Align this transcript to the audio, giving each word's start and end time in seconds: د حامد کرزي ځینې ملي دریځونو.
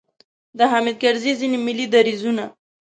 د 0.57 0.59
حامد 0.71 0.95
کرزي 1.03 1.33
ځینې 1.39 1.57
ملي 1.65 1.85
دریځونو. 1.93 2.45